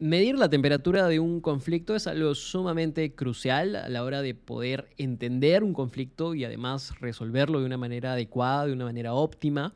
[0.00, 4.88] Medir la temperatura de un conflicto es algo sumamente crucial a la hora de poder
[4.96, 9.74] entender un conflicto y además resolverlo de una manera adecuada, de una manera óptima.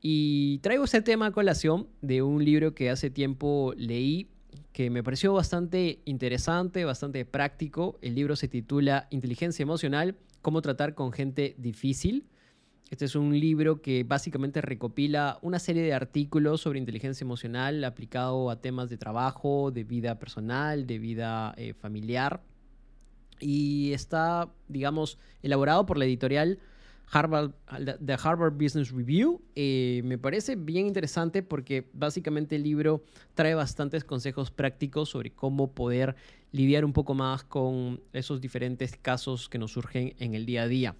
[0.00, 4.30] Y traigo este tema a colación de un libro que hace tiempo leí
[4.72, 7.98] que me pareció bastante interesante, bastante práctico.
[8.00, 12.24] El libro se titula Inteligencia Emocional, cómo tratar con gente difícil.
[12.90, 18.50] Este es un libro que básicamente recopila una serie de artículos sobre inteligencia emocional aplicado
[18.50, 22.42] a temas de trabajo, de vida personal, de vida eh, familiar.
[23.40, 26.58] Y está, digamos, elaborado por la editorial
[27.12, 27.52] Harvard,
[28.04, 29.42] The Harvard Business Review.
[29.54, 33.04] Eh, me parece bien interesante porque básicamente el libro
[33.34, 36.16] trae bastantes consejos prácticos sobre cómo poder
[36.52, 40.68] lidiar un poco más con esos diferentes casos que nos surgen en el día a
[40.68, 40.96] día.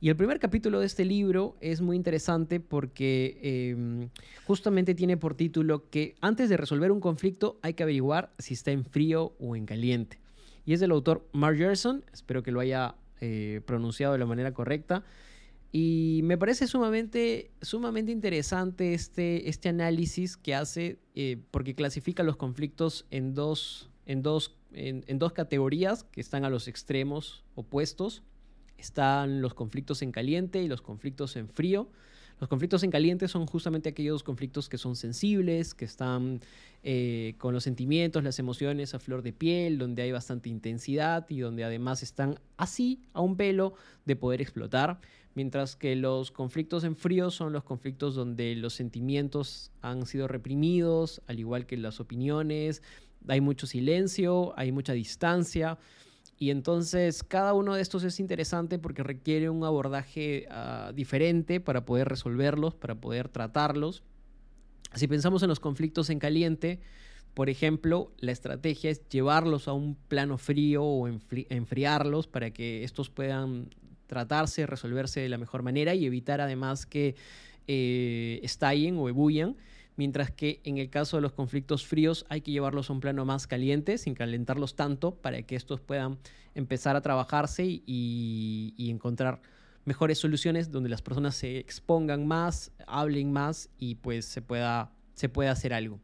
[0.00, 4.10] Y el primer capítulo de este libro es muy interesante porque em,
[4.46, 8.70] justamente tiene por título que antes de resolver un conflicto hay que averiguar si está
[8.70, 10.20] en frío o en caliente.
[10.66, 14.52] Y es del autor Mark Gerson, espero que lo haya eh, pronunciado de la manera
[14.52, 15.04] correcta.
[15.72, 22.36] Y me parece sumamente, sumamente interesante este, este análisis que hace eh, porque clasifica los
[22.36, 28.22] conflictos en dos, en, dos, en dos categorías que están a los extremos opuestos
[28.78, 31.88] están los conflictos en caliente y los conflictos en frío.
[32.40, 36.40] Los conflictos en caliente son justamente aquellos conflictos que son sensibles, que están
[36.82, 41.38] eh, con los sentimientos, las emociones a flor de piel, donde hay bastante intensidad y
[41.38, 45.00] donde además están así a un pelo de poder explotar.
[45.34, 51.22] Mientras que los conflictos en frío son los conflictos donde los sentimientos han sido reprimidos,
[51.26, 52.82] al igual que las opiniones,
[53.26, 55.78] hay mucho silencio, hay mucha distancia.
[56.38, 61.84] Y entonces cada uno de estos es interesante porque requiere un abordaje ah, diferente para
[61.84, 64.02] poder resolverlos, para poder tratarlos.
[64.94, 66.80] Si pensamos en los conflictos en caliente,
[67.34, 73.10] por ejemplo, la estrategia es llevarlos a un plano frío o enfriarlos para que estos
[73.10, 73.70] puedan
[74.06, 77.16] tratarse, resolverse de la mejor manera y evitar además que
[77.66, 79.56] eh, estallen o ebullan
[79.96, 83.24] mientras que en el caso de los conflictos fríos hay que llevarlos a un plano
[83.24, 86.18] más caliente, sin calentarlos tanto, para que estos puedan
[86.54, 89.40] empezar a trabajarse y, encontrar
[89.84, 95.28] mejores soluciones donde las personas se expongan más, hablen más y pues se pueda, se
[95.28, 96.00] pueda hacer algo.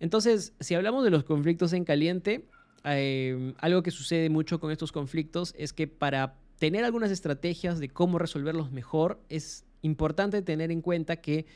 [0.00, 2.44] Entonces, si hablamos de los conflictos en caliente,
[2.84, 7.88] eh, algo que sucede mucho con estos conflictos es que para tener algunas estrategias de
[7.88, 11.46] cómo resolverlos mejor, es importante tener en cuenta que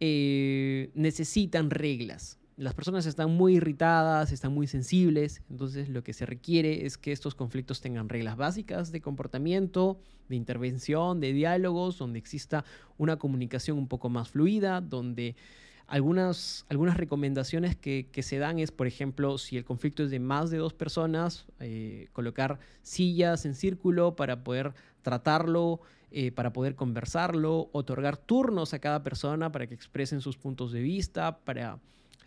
[0.00, 2.38] eh, necesitan reglas.
[2.56, 7.12] Las personas están muy irritadas, están muy sensibles, entonces lo que se requiere es que
[7.12, 12.64] estos conflictos tengan reglas básicas de comportamiento, de intervención, de diálogos, donde exista
[12.98, 15.36] una comunicación un poco más fluida, donde
[15.90, 20.50] algunas, algunas recomendaciones que, se dan es, por ejemplo, si el conflicto es de más
[20.50, 24.72] de dos personas, eh, colocar sillas en círculo para poder
[25.02, 25.80] tratarlo
[26.10, 30.80] eh, para poder conversarlo, otorgar turnos a cada persona para que expresen sus puntos de
[30.80, 31.78] vista, para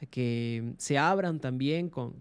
[0.09, 2.13] que se abran también con,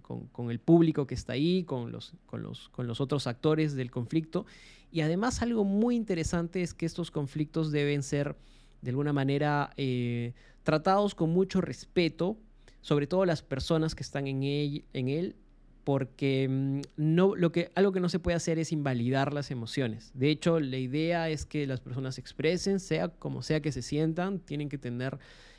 [0.50, 4.46] el público que está ahí, con los, con, los, con los otros actores del conflicto.
[4.90, 8.36] Y además algo muy interesante es que estos conflictos deben ser
[8.82, 10.32] de alguna manera eh,
[10.64, 12.36] tratados con mucho respeto,
[12.80, 15.36] sobre todo las personas que están en en él
[15.84, 20.10] porque mm, no, lo que, algo que no se puede hacer es invalidar las emociones.
[20.14, 24.38] De hecho, la idea es que las personas expresen, sea como sea que se sientan,
[24.38, 25.18] tienen que tener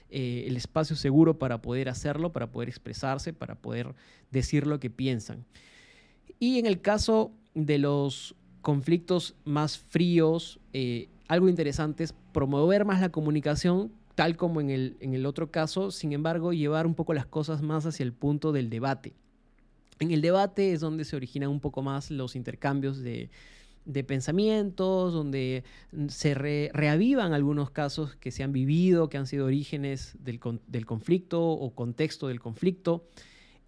[0.10, 3.96] eh, el espacio seguro para poder hacerlo, para poder expresarse, para poder
[4.32, 5.46] decir lo que piensan.
[6.40, 13.02] Y en el caso de los conflictos más fríos, eh, algo interesante es promover más
[13.02, 17.14] la comunicación, tal como en el, en el otro caso, sin embargo, llevar un poco
[17.14, 19.14] las cosas más hacia el punto del debate.
[20.00, 23.30] En el debate es donde se originan un poco más los intercambios de,
[24.08, 25.64] pensamientos, donde
[26.08, 30.40] se reavivan algunos casos que se han vivido, que han sido orígenes del,
[30.86, 33.06] conflicto o contexto del conflicto.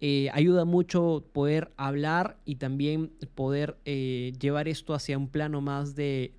[0.00, 5.94] Eh, ayuda mucho poder hablar y también poder eh, llevar esto hacia un plano más
[5.94, 6.32] de,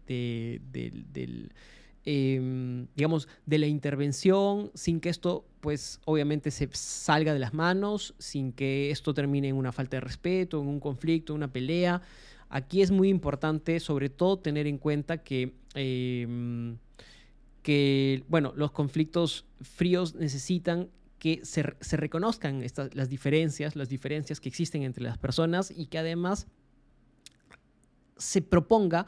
[2.10, 8.16] Em, digamos, de la intervención, sin que esto, pues, obviamente se salga de las manos,
[8.18, 12.02] sin que esto termine en una falta de respeto, en un conflicto, en una pelea.
[12.48, 16.78] Aquí es muy importante, sobre todo, tener en cuenta que, em,
[17.62, 20.90] que bueno, los conflictos fríos necesitan
[21.20, 25.98] que se, reconozcan estas, las diferencias, las diferencias que existen entre las personas y que
[25.98, 26.48] además
[28.16, 29.08] se proponga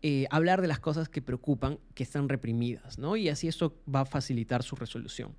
[0.00, 3.16] eh, hablar de las cosas que preocupan, que están reprimidas, ¿no?
[3.16, 5.34] Y así esto va a facilitar su resolución.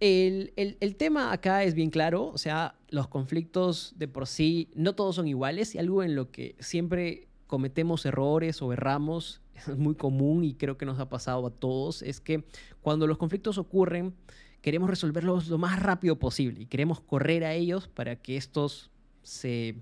[0.00, 0.52] El,
[0.96, 5.26] tema acá es bien claro, o sea, los conflictos de por sí, no todos son
[5.26, 10.54] iguales y algo en lo que siempre cometemos errores o erramos, es muy común y
[10.54, 12.44] creo que nos ha pasado a todos, es que
[12.80, 14.14] cuando los conflictos ocurren,
[14.62, 18.90] queremos resolverlos lo más rápido posible y queremos correr a ellos para que estos
[19.22, 19.74] se,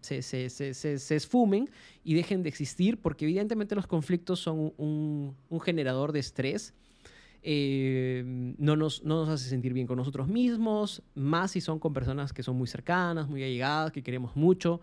[0.00, 1.70] se, esfumen
[2.04, 6.74] y dejen de existir, porque evidentemente los conflictos son un, generador de estrés.
[7.42, 11.92] Eh, no, nos, no nos hace sentir bien con nosotros mismos, más si son con
[11.92, 14.80] personas que son muy cercanas, muy allegadas, que queremos mucho.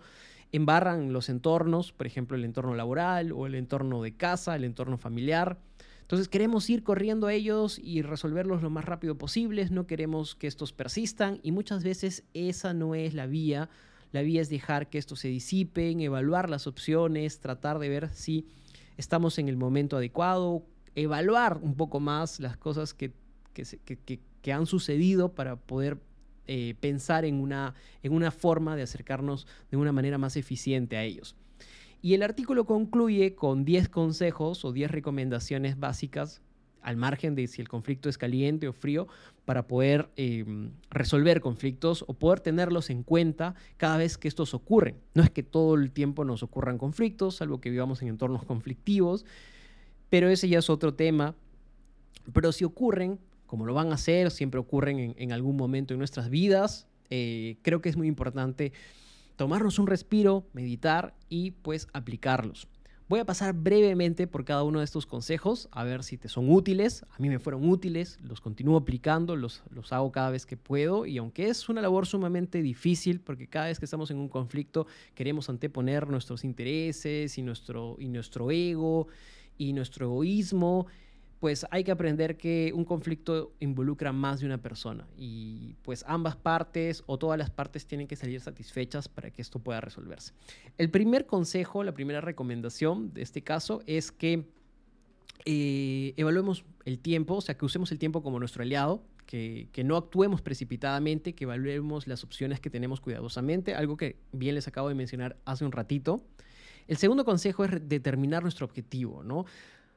[0.52, 4.98] Embarran los entornos, por ejemplo, el entorno laboral o el entorno de casa, el entorno
[4.98, 5.60] familiar.
[6.06, 10.46] Entonces queremos ir corriendo a ellos y resolverlos lo más rápido posible, no queremos que
[10.46, 13.70] estos persistan y muchas veces esa no es la vía.
[14.16, 18.48] La vía es dejar que estos se disipen, evaluar las opciones, tratar de ver si
[18.96, 20.64] estamos en el momento adecuado,
[20.96, 23.12] evaluar un poco más las cosas que,
[23.54, 25.98] que, han sucedido para poder
[26.48, 27.74] eh, pensar en una,
[28.04, 31.36] en una forma de acercarnos de una manera más eficiente a ellos.
[32.02, 36.42] Y el artículo concluye con 10 consejos o 10 recomendaciones básicas
[36.86, 39.08] al margen de si el conflicto es caliente o frío,
[39.44, 44.96] para poder em, resolver conflictos o poder tenerlos en cuenta cada vez que estos ocurren.
[45.16, 49.26] No es que todo el tiempo nos ocurran conflictos, salvo que vivamos en entornos conflictivos,
[50.12, 51.34] pero ese ya es otro tema.
[52.32, 56.30] Pero si ocurren, como lo van a hacer, siempre ocurren en, algún momento en nuestras
[56.30, 58.74] vidas, eh, creo que es muy importante
[59.38, 62.68] tomarnos un respiro, meditar y pues aplicarlos.
[63.08, 66.50] Voy a pasar brevemente por cada uno de estos consejos, a ver si te son
[66.52, 67.06] útiles.
[67.12, 71.06] A mí me fueron útiles, los continúo aplicando, los, los hago cada vez que puedo
[71.06, 74.88] y aunque es una labor sumamente difícil, porque cada vez que estamos en un conflicto
[75.14, 79.08] queremos anteponer nuestros intereses y nuestro, y nuestro ego
[79.56, 80.88] y nuestro egoísmo
[81.46, 86.36] pues hay que aprender que un conflicto involucra más de una persona y pues ambas
[86.36, 90.34] partes o todas las partes tienen que salir satisfechas para que esto pueda resolverse.
[90.80, 94.48] El primer consejo, la primera recomendación de este caso es que
[95.46, 99.84] eh, evaluemos el tiempo, o sea, que usemos el tiempo como nuestro aliado, que, que,
[99.84, 104.90] no actuemos precipitadamente, que evaluemos las opciones que tenemos cuidadosamente, algo que bien les acabo
[104.90, 106.24] de mencionar hace un ratito.
[106.88, 109.46] El segundo consejo es determinar nuestro objetivo, ¿no?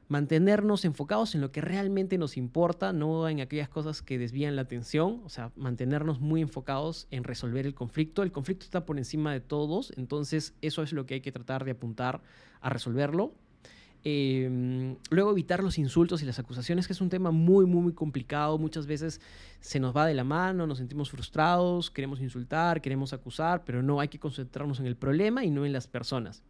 [0.09, 4.63] Mantenernos enfocados en lo que realmente nos importa, no en aquellas cosas que desvían la
[4.63, 8.23] atención, o sea, mantenernos muy enfocados en resolver el conflicto.
[8.23, 11.63] El conflicto está por encima de todos, entonces eso es lo que hay que tratar
[11.63, 12.21] de apuntar
[12.59, 13.33] a resolverlo.
[14.03, 17.93] Em, luego evitar los insultos y las acusaciones, que es un tema muy, muy, muy
[17.93, 18.57] complicado.
[18.57, 19.21] Muchas veces
[19.59, 23.99] se nos va de la mano, nos sentimos frustrados, queremos insultar, queremos acusar, pero no
[23.99, 26.41] hay que concentrarnos en el problema y no en las personas.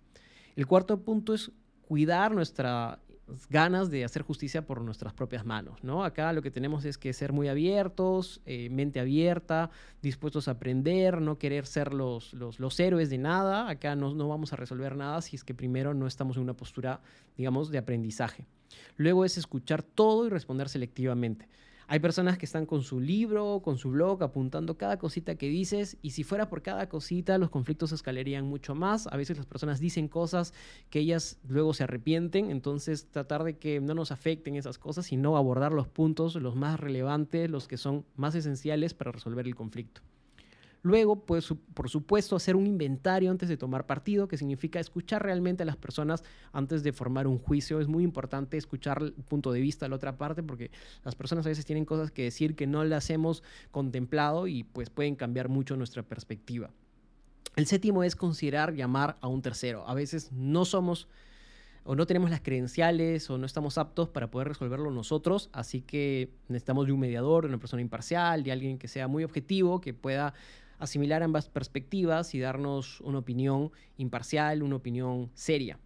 [0.56, 1.52] El cuarto punto es
[1.82, 3.00] cuidar nuestra
[3.50, 6.04] ganas de hacer justicia por nuestras propias manos, ¿no?
[6.04, 9.70] Acá lo que tenemos es que ser muy abiertos, eh, mente abierta,
[10.02, 13.70] dispuestos a aprender, no querer ser los, los, héroes de nada.
[13.70, 16.54] Acá no, no vamos a resolver nada si es que primero no estamos en una
[16.54, 17.02] postura,
[17.38, 18.46] digamos, de aprendizaje.
[18.98, 21.48] Luego es escuchar todo y responder selectivamente.
[21.92, 25.98] Hay personas que están con su libro, con su blog, apuntando cada cosita que dices
[26.04, 29.08] y si fuera por cada cosita los conflictos escalarían mucho más.
[29.08, 30.54] A veces las personas dicen cosas
[30.92, 35.36] que ellas luego se arrepienten, entonces tratar de que no nos afecten esas cosas, sino
[35.36, 40.02] abordar los puntos, los más relevantes, los que son más esenciales para resolver el conflicto.
[40.82, 45.64] Luego, pues, por supuesto, hacer un inventario antes de tomar partido, que significa escuchar realmente
[45.64, 47.82] a las personas antes de formar un juicio.
[47.82, 50.72] Es muy importante escuchar el punto de vista de la otra parte porque
[51.04, 54.90] las personas a veces tienen cosas que decir que no las hemos contemplado y pues
[54.90, 56.72] pueden cambiar mucho nuestra perspectiva.
[57.58, 59.86] El séptimo es considerar llamar a un tercero.
[59.86, 61.10] A veces no somos
[61.84, 66.32] o no tenemos las credenciales o no estamos aptos para poder resolverlo nosotros, así que
[66.48, 69.94] necesitamos de un mediador, de una persona imparcial, de alguien que sea muy objetivo, que
[69.94, 70.34] pueda
[70.80, 75.80] asimilar ambas perspectivas y darnos una opinión imparcial, una opinión seria.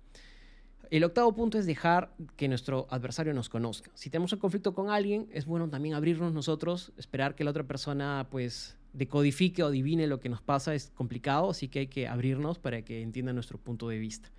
[0.89, 3.89] El octavo punto es dejar que nuestro adversario nos conozca.
[3.95, 7.63] Si tenemos un conflicto con alguien, es bueno también abrirnos nosotros, esperar que la otra
[7.63, 12.07] persona pues decodifique o adivine lo que nos pasa es complicado, así que hay que
[12.07, 14.29] abrirnos para que entienda nuestro punto de vista.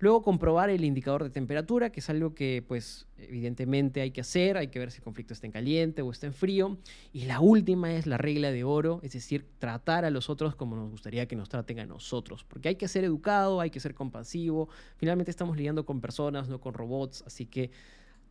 [0.00, 4.56] Luego comprobar el indicador de temperatura, que es algo que pues evidentemente hay que hacer,
[4.56, 6.78] hay que ver si el conflicto está en caliente o está en frío.
[7.12, 10.74] Y la última es la regla de oro, es decir, tratar a los otros como
[10.74, 13.94] nos gustaría que nos traten a nosotros, porque hay que ser educado, hay que ser
[13.94, 14.70] compasivo.
[14.96, 17.70] Finalmente estamos lidiando con personas, no con robots, así que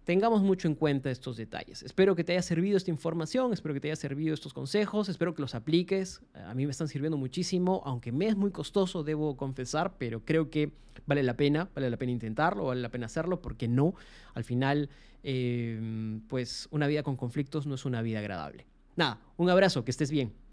[0.10, 1.84] tengamos mucho en cuenta estos detalles.
[1.84, 5.36] Espero que te haya servido esta información, espero que te haya servido estos consejos, espero
[5.36, 6.24] que los apliques.
[6.34, 10.50] A mí me están sirviendo muchísimo, aunque me es muy costoso, debo confesar, pero creo
[10.50, 10.72] que
[11.06, 13.94] vale la pena, vale la pena intentarlo, vale la pena hacerlo, porque no,
[14.34, 14.90] al final,
[15.22, 18.66] eh, pues una vida con conflictos no es una vida agradable.
[18.96, 20.34] Nada, un abrazo, que estés bien.